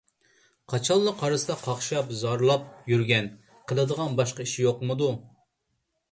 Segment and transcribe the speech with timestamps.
[0.71, 2.63] قاچانلا قارىسا قاقشاپ زارلاپ
[2.93, 3.27] يۈرگەن.
[3.73, 5.11] قىلىدىغانغا باشقا ئىش يوقمىدۇ؟